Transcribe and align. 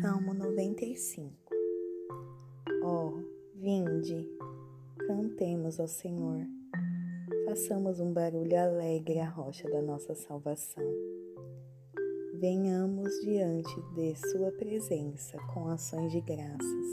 Salmo 0.00 0.32
95 0.32 1.30
Ó, 2.82 3.08
oh, 3.08 3.22
vinde, 3.54 4.26
cantemos 5.06 5.78
ao 5.78 5.86
Senhor, 5.86 6.46
façamos 7.44 8.00
um 8.00 8.10
barulho 8.10 8.58
alegre 8.58 9.20
à 9.20 9.28
rocha 9.28 9.68
da 9.68 9.82
nossa 9.82 10.14
salvação. 10.14 10.82
Venhamos 12.32 13.10
diante 13.20 13.74
de 13.94 14.14
Sua 14.30 14.50
presença 14.52 15.36
com 15.52 15.68
ações 15.68 16.12
de 16.12 16.22
graças 16.22 16.86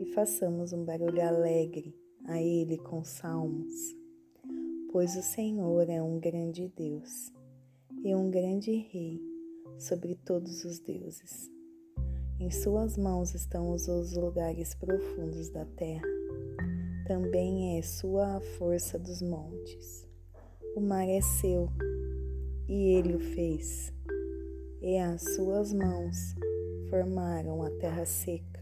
e 0.00 0.06
façamos 0.14 0.72
um 0.72 0.86
barulho 0.86 1.20
alegre 1.20 1.94
a 2.24 2.40
Ele 2.40 2.78
com 2.78 3.04
salmos, 3.04 3.94
pois 4.90 5.14
o 5.16 5.22
Senhor 5.22 5.86
é 5.90 6.00
um 6.00 6.18
grande 6.18 6.72
Deus 6.74 7.30
e 8.02 8.14
um 8.14 8.30
grande 8.30 8.72
Rei 8.72 9.20
sobre 9.78 10.14
todos 10.14 10.64
os 10.64 10.78
deuses. 10.78 11.54
Em 12.38 12.50
Suas 12.50 12.98
mãos 12.98 13.34
estão 13.34 13.72
os 13.72 13.86
lugares 14.14 14.74
profundos 14.74 15.48
da 15.50 15.64
terra 15.64 16.06
também 17.06 17.78
é 17.78 17.82
sua 17.82 18.36
a 18.36 18.40
força 18.40 18.98
dos 18.98 19.22
montes. 19.22 20.04
O 20.74 20.80
mar 20.80 21.08
é 21.08 21.20
seu, 21.20 21.68
e 22.68 22.96
ele 22.96 23.14
o 23.14 23.20
fez, 23.20 23.94
e 24.82 24.98
as 24.98 25.22
suas 25.36 25.72
mãos 25.72 26.34
formaram 26.90 27.62
a 27.62 27.70
terra 27.70 28.04
seca. 28.04 28.60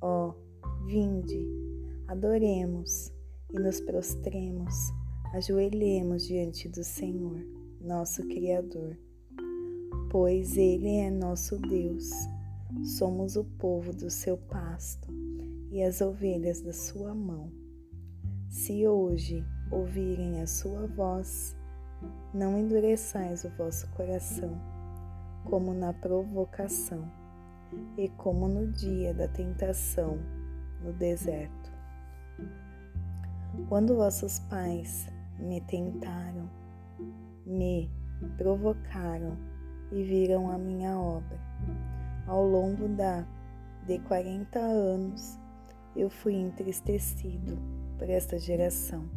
Ó, 0.00 0.28
oh, 0.30 0.84
vinde, 0.86 1.48
adoremos 2.06 3.12
e 3.52 3.58
nos 3.58 3.80
prostremos, 3.80 4.74
ajoelhemos 5.34 6.28
diante 6.28 6.68
do 6.68 6.84
Senhor, 6.84 7.44
nosso 7.80 8.22
Criador, 8.28 8.96
pois 10.10 10.56
Ele 10.56 10.98
é 10.98 11.10
nosso 11.10 11.58
Deus, 11.58 12.08
somos 12.82 13.36
o 13.36 13.44
povo 13.44 13.92
do 13.92 14.10
seu 14.10 14.36
pasto 14.36 15.08
e 15.70 15.82
as 15.82 16.00
ovelhas 16.00 16.60
da 16.60 16.72
sua 16.72 17.14
mão. 17.14 17.50
Se 18.48 18.86
hoje 18.86 19.44
ouvirem 19.70 20.40
a 20.40 20.46
sua 20.46 20.86
voz, 20.86 21.56
não 22.32 22.58
endureçais 22.58 23.44
o 23.44 23.50
vosso 23.50 23.88
coração, 23.90 24.60
como 25.44 25.72
na 25.74 25.92
provocação 25.92 27.10
e 27.96 28.08
como 28.10 28.48
no 28.48 28.70
dia 28.72 29.12
da 29.12 29.28
tentação 29.28 30.18
no 30.82 30.92
deserto. 30.92 31.72
Quando 33.68 33.96
vossos 33.96 34.38
pais 34.40 35.06
me 35.38 35.60
tentaram, 35.62 36.48
me 37.44 37.90
provocaram 38.36 39.36
e 39.90 40.02
viram 40.02 40.50
a 40.50 40.58
minha 40.58 40.98
obra, 40.98 41.38
ao 42.26 42.44
longo 42.44 42.88
da 42.88 43.26
de 43.86 43.98
quarenta 44.00 44.58
anos 44.58 45.38
eu 45.94 46.10
fui 46.10 46.34
entristecido 46.34 47.58
por 47.96 48.10
esta 48.10 48.38
geração 48.38 49.08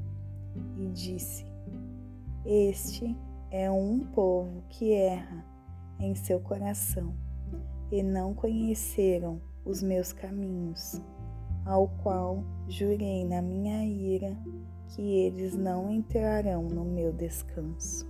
e 0.77 0.87
disse: 0.87 1.45
Este 2.45 3.15
é 3.51 3.69
um 3.69 3.99
povo 3.99 4.63
que 4.69 4.93
erra 4.93 5.45
em 5.99 6.15
seu 6.15 6.39
coração 6.39 7.13
e 7.91 8.01
não 8.03 8.33
conheceram 8.33 9.41
os 9.65 9.83
meus 9.83 10.13
caminhos, 10.13 11.01
ao 11.65 11.89
qual 12.01 12.43
jurei 12.67 13.25
na 13.25 13.41
minha 13.41 13.85
ira 13.85 14.37
que 14.89 15.01
eles 15.01 15.55
não 15.55 15.91
entrarão 15.91 16.63
no 16.63 16.85
meu 16.85 17.11
descanso. 17.11 18.07